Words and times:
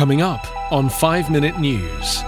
Coming 0.00 0.22
up 0.22 0.72
on 0.72 0.88
5 0.88 1.30
Minute 1.30 1.58
News. 1.58 2.22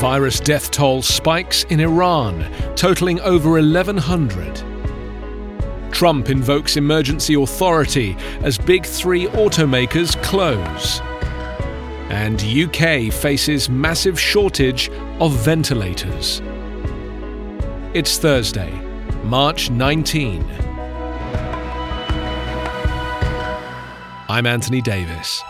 Virus 0.00 0.40
death 0.40 0.72
toll 0.72 1.00
spikes 1.00 1.62
in 1.70 1.78
Iran, 1.78 2.44
totaling 2.74 3.20
over 3.20 3.50
1,100. 3.50 5.92
Trump 5.92 6.28
invokes 6.28 6.76
emergency 6.76 7.34
authority 7.34 8.16
as 8.40 8.58
big 8.58 8.84
three 8.84 9.26
automakers 9.26 10.20
close. 10.24 11.00
And 12.10 12.42
UK 12.42 13.12
faces 13.12 13.70
massive 13.70 14.18
shortage 14.18 14.90
of 15.20 15.36
ventilators. 15.36 16.42
It's 17.94 18.18
Thursday, 18.18 18.72
March 19.22 19.70
19. 19.70 20.63
I'm 24.28 24.46
Anthony 24.46 24.80
Davis. 24.80 25.42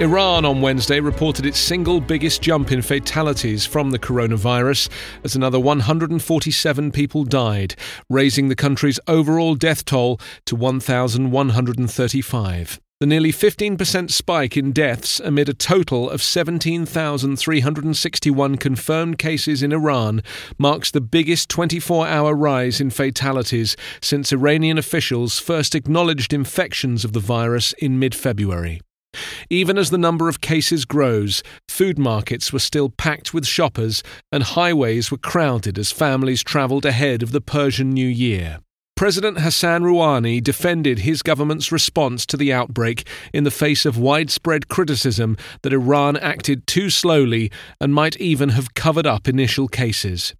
Iran 0.00 0.44
on 0.44 0.60
Wednesday 0.60 1.00
reported 1.00 1.46
its 1.46 1.58
single 1.58 2.00
biggest 2.00 2.42
jump 2.42 2.72
in 2.72 2.82
fatalities 2.82 3.64
from 3.66 3.90
the 3.90 3.98
coronavirus 3.98 4.88
as 5.24 5.34
another 5.36 5.60
147 5.60 6.92
people 6.92 7.24
died, 7.24 7.74
raising 8.08 8.48
the 8.48 8.56
country's 8.56 8.98
overall 9.06 9.54
death 9.54 9.84
toll 9.84 10.18
to 10.46 10.56
1,135. 10.56 12.80
The 13.00 13.06
nearly 13.06 13.32
15% 13.32 14.10
spike 14.10 14.56
in 14.58 14.72
deaths 14.72 15.20
amid 15.20 15.48
a 15.48 15.54
total 15.54 16.10
of 16.10 16.22
17,361 16.22 18.56
confirmed 18.58 19.16
cases 19.16 19.62
in 19.62 19.72
Iran 19.72 20.22
marks 20.58 20.90
the 20.90 21.00
biggest 21.00 21.48
24 21.48 22.06
hour 22.06 22.34
rise 22.34 22.78
in 22.78 22.90
fatalities 22.90 23.74
since 24.02 24.34
Iranian 24.34 24.76
officials 24.76 25.38
first 25.38 25.74
acknowledged 25.74 26.34
infections 26.34 27.02
of 27.02 27.14
the 27.14 27.20
virus 27.20 27.72
in 27.78 27.98
mid 27.98 28.14
February. 28.14 28.82
Even 29.48 29.78
as 29.78 29.88
the 29.88 29.96
number 29.96 30.28
of 30.28 30.42
cases 30.42 30.84
grows, 30.84 31.42
food 31.70 31.98
markets 31.98 32.52
were 32.52 32.58
still 32.58 32.90
packed 32.90 33.32
with 33.32 33.46
shoppers 33.46 34.02
and 34.30 34.42
highways 34.42 35.10
were 35.10 35.16
crowded 35.16 35.78
as 35.78 35.90
families 35.90 36.42
travelled 36.42 36.84
ahead 36.84 37.22
of 37.22 37.32
the 37.32 37.40
Persian 37.40 37.88
New 37.88 38.06
Year. 38.06 38.58
President 39.00 39.40
Hassan 39.40 39.82
Rouhani 39.82 40.42
defended 40.42 40.98
his 40.98 41.22
government's 41.22 41.72
response 41.72 42.26
to 42.26 42.36
the 42.36 42.52
outbreak 42.52 43.08
in 43.32 43.44
the 43.44 43.50
face 43.50 43.86
of 43.86 43.96
widespread 43.96 44.68
criticism 44.68 45.38
that 45.62 45.72
Iran 45.72 46.18
acted 46.18 46.66
too 46.66 46.90
slowly 46.90 47.50
and 47.80 47.94
might 47.94 48.18
even 48.18 48.50
have 48.50 48.74
covered 48.74 49.06
up 49.06 49.26
initial 49.26 49.68
cases. 49.68 50.34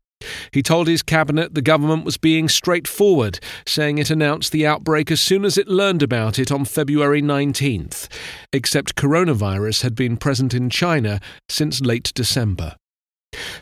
He 0.52 0.62
told 0.62 0.88
his 0.88 1.00
cabinet 1.00 1.54
the 1.54 1.62
government 1.62 2.04
was 2.04 2.18
being 2.18 2.50
straightforward, 2.50 3.40
saying 3.66 3.96
it 3.96 4.10
announced 4.10 4.52
the 4.52 4.66
outbreak 4.66 5.10
as 5.10 5.22
soon 5.22 5.46
as 5.46 5.56
it 5.56 5.66
learned 5.66 6.02
about 6.02 6.38
it 6.38 6.52
on 6.52 6.66
February 6.66 7.22
19th, 7.22 8.08
except 8.52 8.94
coronavirus 8.94 9.84
had 9.84 9.94
been 9.94 10.18
present 10.18 10.52
in 10.52 10.68
China 10.68 11.18
since 11.48 11.80
late 11.80 12.12
December. 12.14 12.76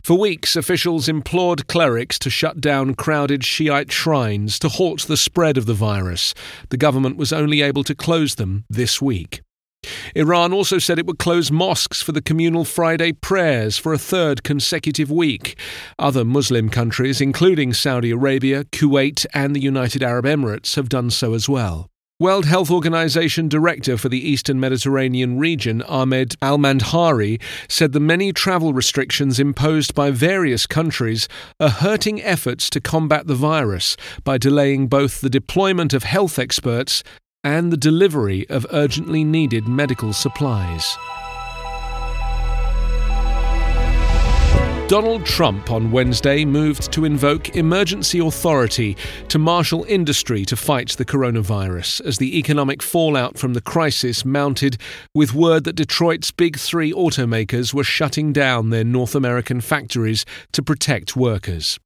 For 0.02 0.18
weeks, 0.18 0.56
officials 0.56 1.08
implored 1.08 1.66
clerics 1.66 2.18
to 2.20 2.30
shut 2.30 2.60
down 2.60 2.94
crowded 2.94 3.44
Shiite 3.44 3.92
shrines 3.92 4.58
to 4.60 4.68
halt 4.68 5.06
the 5.06 5.16
spread 5.16 5.58
of 5.58 5.66
the 5.66 5.74
virus. 5.74 6.34
The 6.70 6.76
government 6.76 7.16
was 7.16 7.32
only 7.32 7.60
able 7.60 7.84
to 7.84 7.94
close 7.94 8.36
them 8.36 8.64
this 8.70 9.02
week. 9.02 9.42
Iran 10.14 10.52
also 10.52 10.78
said 10.78 10.98
it 10.98 11.06
would 11.06 11.18
close 11.18 11.52
mosques 11.52 12.02
for 12.02 12.12
the 12.12 12.22
communal 12.22 12.64
Friday 12.64 13.12
prayers 13.12 13.78
for 13.78 13.92
a 13.92 13.98
third 13.98 14.42
consecutive 14.42 15.10
week. 15.10 15.58
Other 15.98 16.24
Muslim 16.24 16.68
countries, 16.68 17.20
including 17.20 17.72
Saudi 17.72 18.10
Arabia, 18.10 18.64
Kuwait, 18.64 19.24
and 19.32 19.54
the 19.54 19.60
United 19.60 20.02
Arab 20.02 20.24
Emirates, 20.24 20.74
have 20.74 20.88
done 20.88 21.10
so 21.10 21.34
as 21.34 21.48
well. 21.48 21.88
World 22.20 22.46
Health 22.46 22.68
Organization 22.68 23.46
Director 23.48 23.96
for 23.96 24.08
the 24.08 24.28
Eastern 24.28 24.58
Mediterranean 24.58 25.38
region, 25.38 25.82
Ahmed 25.82 26.34
Al-Mandhari, 26.42 27.40
said 27.68 27.92
the 27.92 28.00
many 28.00 28.32
travel 28.32 28.72
restrictions 28.72 29.38
imposed 29.38 29.94
by 29.94 30.10
various 30.10 30.66
countries 30.66 31.28
are 31.60 31.68
hurting 31.68 32.20
efforts 32.20 32.68
to 32.70 32.80
combat 32.80 33.28
the 33.28 33.36
virus 33.36 33.96
by 34.24 34.36
delaying 34.36 34.88
both 34.88 35.20
the 35.20 35.30
deployment 35.30 35.94
of 35.94 36.02
health 36.02 36.40
experts 36.40 37.04
and 37.44 37.72
the 37.72 37.76
delivery 37.76 38.50
of 38.50 38.66
urgently 38.72 39.22
needed 39.22 39.68
medical 39.68 40.12
supplies. 40.12 40.96
Donald 44.88 45.26
Trump 45.26 45.70
on 45.70 45.90
Wednesday 45.90 46.46
moved 46.46 46.90
to 46.92 47.04
invoke 47.04 47.54
emergency 47.54 48.20
authority 48.20 48.96
to 49.28 49.38
marshal 49.38 49.84
industry 49.84 50.46
to 50.46 50.56
fight 50.56 50.88
the 50.96 51.04
coronavirus 51.04 52.00
as 52.06 52.16
the 52.16 52.38
economic 52.38 52.82
fallout 52.82 53.36
from 53.36 53.52
the 53.52 53.60
crisis 53.60 54.24
mounted 54.24 54.78
with 55.14 55.34
word 55.34 55.64
that 55.64 55.76
Detroit's 55.76 56.30
big 56.30 56.58
three 56.58 56.90
automakers 56.90 57.74
were 57.74 57.84
shutting 57.84 58.32
down 58.32 58.70
their 58.70 58.82
North 58.82 59.14
American 59.14 59.60
factories 59.60 60.24
to 60.52 60.62
protect 60.62 61.14
workers. 61.14 61.78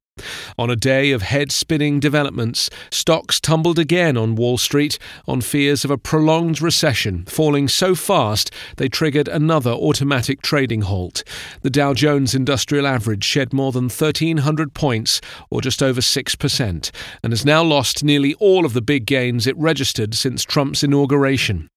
On 0.57 0.69
a 0.69 0.75
day 0.75 1.11
of 1.11 1.23
head 1.23 1.51
spinning 1.51 1.99
developments, 1.99 2.69
stocks 2.91 3.39
tumbled 3.39 3.79
again 3.79 4.15
on 4.15 4.35
Wall 4.35 4.57
Street 4.57 4.99
on 5.27 5.41
fears 5.41 5.83
of 5.83 5.89
a 5.89 5.97
prolonged 5.97 6.61
recession, 6.61 7.25
falling 7.25 7.67
so 7.67 7.95
fast 7.95 8.51
they 8.77 8.87
triggered 8.87 9.27
another 9.27 9.71
automatic 9.71 10.41
trading 10.41 10.81
halt. 10.81 11.23
The 11.61 11.71
Dow 11.71 11.93
Jones 11.93 12.35
Industrial 12.35 12.85
Average 12.85 13.23
shed 13.23 13.51
more 13.53 13.71
than 13.71 13.85
1,300 13.85 14.73
points, 14.73 15.21
or 15.49 15.61
just 15.61 15.81
over 15.81 16.01
6%, 16.01 16.91
and 17.23 17.33
has 17.33 17.45
now 17.45 17.63
lost 17.63 18.03
nearly 18.03 18.35
all 18.35 18.65
of 18.65 18.73
the 18.73 18.81
big 18.81 19.05
gains 19.05 19.47
it 19.47 19.57
registered 19.57 20.13
since 20.13 20.43
Trump's 20.43 20.83
inauguration. 20.83 21.67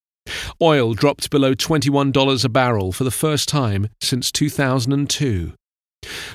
Oil 0.61 0.93
dropped 0.93 1.31
below 1.31 1.55
$21 1.55 2.45
a 2.45 2.49
barrel 2.49 2.93
for 2.93 3.05
the 3.05 3.11
first 3.11 3.49
time 3.49 3.89
since 4.01 4.31
2002. 4.33 5.55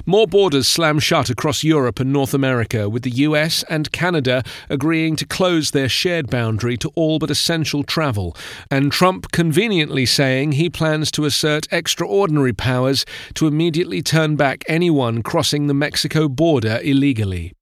More 0.05 0.27
borders 0.27 0.67
slam 0.67 0.99
shut 0.99 1.29
across 1.29 1.63
Europe 1.63 1.99
and 1.99 2.11
North 2.11 2.33
America, 2.33 2.89
with 2.89 3.03
the 3.03 3.11
US 3.11 3.63
and 3.69 3.91
Canada 3.91 4.43
agreeing 4.69 5.15
to 5.17 5.25
close 5.25 5.71
their 5.71 5.89
shared 5.89 6.29
boundary 6.29 6.77
to 6.77 6.89
all 6.95 7.19
but 7.19 7.31
essential 7.31 7.83
travel, 7.83 8.35
and 8.69 8.91
Trump 8.91 9.31
conveniently 9.31 10.05
saying 10.05 10.53
he 10.53 10.69
plans 10.69 11.11
to 11.11 11.25
assert 11.25 11.67
extraordinary 11.71 12.53
powers 12.53 13.05
to 13.35 13.47
immediately 13.47 14.01
turn 14.01 14.35
back 14.35 14.63
anyone 14.67 15.23
crossing 15.23 15.67
the 15.67 15.73
Mexico 15.73 16.27
border 16.27 16.79
illegally. 16.83 17.53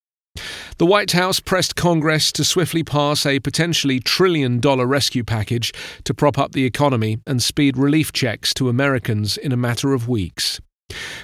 The 0.77 0.85
White 0.85 1.11
House 1.11 1.41
pressed 1.41 1.75
Congress 1.75 2.31
to 2.31 2.45
swiftly 2.45 2.83
pass 2.83 3.25
a 3.25 3.39
potentially 3.41 3.99
trillion 3.99 4.59
dollar 4.59 4.85
rescue 4.85 5.25
package 5.25 5.73
to 6.05 6.13
prop 6.13 6.37
up 6.37 6.53
the 6.53 6.63
economy 6.63 7.17
and 7.27 7.43
speed 7.43 7.77
relief 7.77 8.13
checks 8.13 8.53
to 8.53 8.69
Americans 8.69 9.37
in 9.37 9.51
a 9.51 9.57
matter 9.57 9.93
of 9.93 10.07
weeks. 10.07 10.61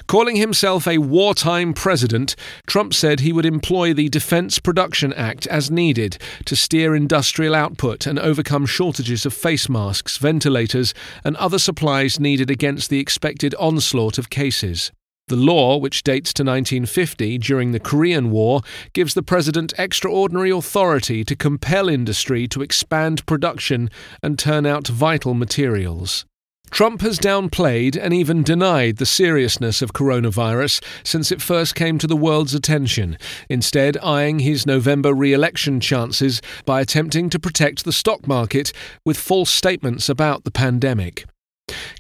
Calling 0.08 0.36
himself 0.36 0.88
a 0.88 1.00
wartime 1.00 1.74
president, 1.74 2.36
Trump 2.68 2.94
said 2.94 3.20
he 3.20 3.34
would 3.34 3.46
employ 3.46 3.94
the 3.94 4.10
Defense 4.10 4.60
Production 4.60 5.12
Act 5.14 5.48
as 5.48 5.72
needed 5.72 6.18
to 6.46 6.56
steer 6.56 6.96
industrial 6.96 7.56
output 7.56 8.06
and 8.06 8.20
overcome 8.20 8.66
shortages 8.66 9.26
of 9.26 9.34
face 9.34 9.68
masks, 9.68 10.18
ventilators, 10.18 10.94
and 11.24 11.36
other 11.38 11.60
supplies 11.60 12.20
needed 12.20 12.50
against 12.52 12.90
the 12.90 13.00
expected 13.00 13.56
onslaught 13.56 14.18
of 14.18 14.30
cases. 14.30 14.92
The 15.28 15.36
law, 15.36 15.78
which 15.78 16.04
dates 16.04 16.32
to 16.34 16.44
1950 16.44 17.40
during 17.40 17.72
the 17.72 17.80
Korean 17.80 18.30
War, 18.30 18.62
gives 18.94 19.16
the 19.16 19.24
president 19.24 19.74
extraordinary 19.76 20.52
authority 20.52 21.24
to 21.24 21.36
compel 21.36 21.90
industry 21.90 22.48
to 22.50 22.62
expand 22.62 23.26
production 23.26 23.90
and 24.22 24.38
turn 24.38 24.68
out 24.68 24.88
vital 24.88 25.34
materials. 25.34 26.28
Trump 26.76 27.00
has 27.00 27.18
downplayed 27.18 27.98
and 27.98 28.14
even 28.14 28.44
denied 28.44 28.98
the 28.98 29.06
seriousness 29.06 29.82
of 29.82 29.94
coronavirus 29.94 30.84
since 31.06 31.32
it 31.32 31.42
first 31.42 31.74
came 31.74 31.98
to 31.98 32.06
the 32.06 32.18
world's 32.18 32.54
attention, 32.54 33.18
instead, 33.48 33.96
eyeing 34.04 34.40
his 34.40 34.66
November 34.66 35.14
re 35.14 35.32
election 35.32 35.80
chances 35.80 36.42
by 36.66 36.82
attempting 36.82 37.30
to 37.30 37.40
protect 37.40 37.86
the 37.86 37.94
stock 37.94 38.28
market 38.28 38.74
with 39.06 39.18
false 39.18 39.52
statements 39.52 40.10
about 40.10 40.44
the 40.44 40.52
pandemic. 40.52 41.24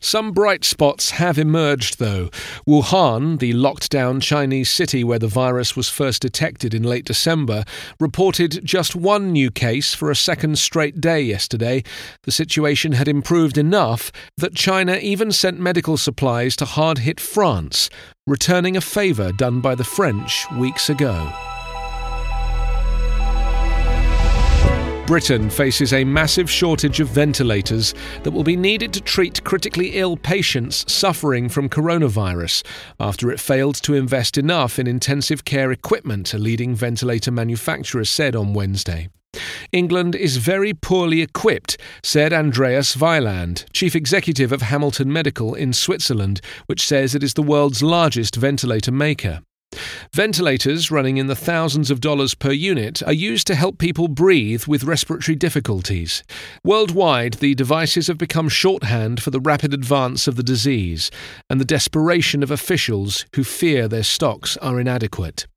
Some 0.05 0.33
bright 0.33 0.63
spots 0.63 1.11
have 1.11 1.39
emerged, 1.39 1.97
though. 1.97 2.29
Wuhan, 2.67 3.39
the 3.39 3.53
locked 3.53 3.89
down 3.89 4.19
Chinese 4.19 4.69
city 4.69 5.03
where 5.03 5.17
the 5.17 5.27
virus 5.27 5.75
was 5.75 5.89
first 5.89 6.21
detected 6.21 6.75
in 6.75 6.83
late 6.83 7.05
December, 7.05 7.63
reported 7.99 8.61
just 8.63 8.95
one 8.95 9.31
new 9.31 9.49
case 9.49 9.95
for 9.95 10.11
a 10.11 10.15
second 10.15 10.59
straight 10.59 11.01
day 11.01 11.21
yesterday. 11.21 11.83
The 12.21 12.31
situation 12.31 12.91
had 12.91 13.07
improved 13.07 13.57
enough 13.57 14.11
that 14.37 14.53
China 14.53 14.97
even 14.97 15.31
sent 15.31 15.59
medical 15.59 15.97
supplies 15.97 16.55
to 16.57 16.65
hard 16.65 16.99
hit 16.99 17.19
France, 17.19 17.89
returning 18.27 18.77
a 18.77 18.81
favour 18.81 19.31
done 19.31 19.59
by 19.59 19.73
the 19.73 19.83
French 19.83 20.45
weeks 20.51 20.87
ago. 20.87 21.33
Britain 25.07 25.51
faces 25.51 25.93
a 25.93 26.03
massive 26.03 26.49
shortage 26.49 26.99
of 26.99 27.07
ventilators 27.09 27.93
that 28.23 28.31
will 28.31 28.43
be 28.43 28.55
needed 28.55 28.91
to 28.91 28.99
treat 28.99 29.43
critically 29.43 29.89
ill 29.99 30.17
patients 30.17 30.83
suffering 30.91 31.47
from 31.47 31.69
coronavirus 31.69 32.65
after 32.99 33.29
it 33.29 33.39
failed 33.39 33.75
to 33.75 33.93
invest 33.93 34.35
enough 34.35 34.79
in 34.79 34.87
intensive 34.87 35.45
care 35.45 35.71
equipment, 35.71 36.33
a 36.33 36.39
leading 36.39 36.73
ventilator 36.73 37.29
manufacturer 37.29 38.03
said 38.03 38.35
on 38.35 38.53
Wednesday. 38.53 39.07
England 39.71 40.15
is 40.15 40.37
very 40.37 40.73
poorly 40.73 41.21
equipped, 41.21 41.77
said 42.01 42.33
Andreas 42.33 42.95
Wieland, 42.95 43.65
chief 43.73 43.95
executive 43.95 44.51
of 44.51 44.63
Hamilton 44.63 45.13
Medical 45.13 45.53
in 45.53 45.71
Switzerland, 45.71 46.41
which 46.65 46.81
says 46.81 47.13
it 47.13 47.21
is 47.21 47.35
the 47.35 47.43
world's 47.43 47.83
largest 47.83 48.35
ventilator 48.35 48.91
maker. 48.91 49.41
Ventilators, 50.15 50.91
running 50.91 51.17
in 51.17 51.27
the 51.27 51.35
thousands 51.35 51.91
of 51.91 51.99
dollars 51.99 52.33
per 52.35 52.53
unit, 52.53 53.03
are 53.03 53.11
used 53.11 53.45
to 53.47 53.53
help 53.53 53.77
people 53.77 54.07
breathe 54.07 54.65
with 54.65 54.85
respiratory 54.85 55.35
difficulties. 55.35 56.23
Worldwide, 56.63 57.33
the 57.35 57.53
devices 57.53 58.07
have 58.07 58.17
become 58.17 58.47
shorthand 58.47 59.21
for 59.21 59.31
the 59.31 59.41
rapid 59.41 59.73
advance 59.73 60.25
of 60.25 60.37
the 60.37 60.41
disease 60.41 61.11
and 61.49 61.59
the 61.59 61.65
desperation 61.65 62.43
of 62.43 62.49
officials 62.49 63.25
who 63.35 63.43
fear 63.43 63.89
their 63.89 64.03
stocks 64.03 64.55
are 64.57 64.79
inadequate. 64.79 65.47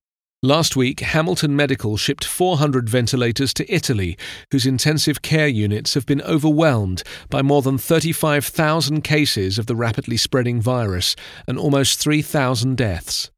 Last 0.42 0.74
week, 0.74 1.00
Hamilton 1.00 1.54
Medical 1.54 1.96
shipped 1.96 2.24
400 2.24 2.88
ventilators 2.88 3.54
to 3.54 3.72
Italy, 3.72 4.18
whose 4.50 4.66
intensive 4.66 5.22
care 5.22 5.46
units 5.46 5.94
have 5.94 6.04
been 6.04 6.22
overwhelmed 6.22 7.04
by 7.30 7.42
more 7.42 7.62
than 7.62 7.78
35,000 7.78 9.02
cases 9.02 9.56
of 9.56 9.66
the 9.66 9.76
rapidly 9.76 10.16
spreading 10.16 10.60
virus 10.60 11.14
and 11.46 11.58
almost 11.58 12.00
3,000 12.00 12.76
deaths. 12.76 13.30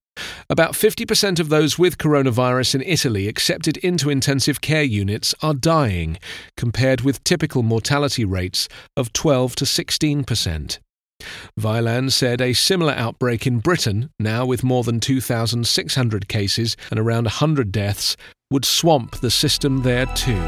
About 0.49 0.73
50% 0.73 1.39
of 1.41 1.49
those 1.49 1.79
with 1.79 1.99
coronavirus 1.99 2.77
in 2.77 2.83
Italy 2.83 3.29
accepted 3.29 3.77
into 3.79 4.11
intensive 4.11 4.61
care 4.61 4.83
units 4.83 5.35
are 5.43 5.55
dying, 5.55 6.19
compared 6.57 7.03
with 7.03 7.25
typical 7.25 7.63
mortality 7.63 8.25
rates 8.25 8.69
of 8.97 9.13
12 9.13 9.57
to 9.57 9.65
16%. 9.65 10.79
Wieland 11.57 12.13
said 12.13 12.41
a 12.41 12.53
similar 12.53 12.93
outbreak 12.95 13.47
in 13.47 13.59
Britain, 13.59 14.11
now 14.19 14.47
with 14.47 14.65
more 14.65 14.85
than 14.85 15.01
2,600 15.01 16.29
cases 16.29 16.77
and 16.91 16.99
around 16.99 17.25
100 17.25 17.71
deaths, 17.71 18.17
would 18.51 18.65
swamp 18.65 19.21
the 19.21 19.31
system 19.31 19.83
there 19.83 20.07
too. 20.07 20.43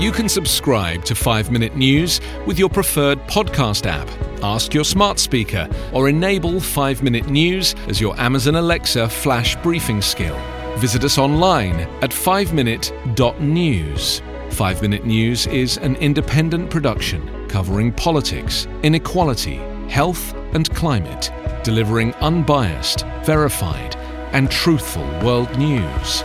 You 0.00 0.12
can 0.12 0.30
subscribe 0.30 1.04
to 1.04 1.14
5 1.14 1.50
Minute 1.50 1.76
News 1.76 2.22
with 2.46 2.58
your 2.58 2.70
preferred 2.70 3.18
podcast 3.26 3.84
app. 3.84 4.29
Ask 4.42 4.72
your 4.72 4.84
smart 4.84 5.18
speaker 5.18 5.68
or 5.92 6.08
enable 6.08 6.60
5 6.60 7.02
Minute 7.02 7.28
News 7.28 7.74
as 7.88 8.00
your 8.00 8.18
Amazon 8.18 8.56
Alexa 8.56 9.06
flash 9.08 9.54
briefing 9.56 10.00
skill. 10.00 10.38
Visit 10.78 11.04
us 11.04 11.18
online 11.18 11.80
at 12.02 12.10
5minute.news. 12.10 14.22
5 14.50 14.82
Minute 14.82 15.04
News 15.04 15.46
is 15.46 15.76
an 15.78 15.94
independent 15.96 16.70
production 16.70 17.48
covering 17.48 17.92
politics, 17.92 18.66
inequality, 18.82 19.56
health, 19.88 20.34
and 20.54 20.72
climate, 20.74 21.30
delivering 21.64 22.14
unbiased, 22.14 23.04
verified, 23.24 23.96
and 24.32 24.50
truthful 24.50 25.06
world 25.20 25.56
news 25.58 26.24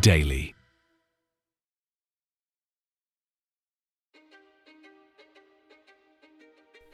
daily. 0.00 0.54